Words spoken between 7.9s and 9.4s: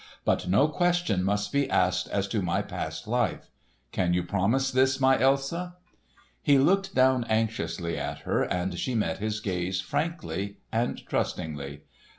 at her, and she met his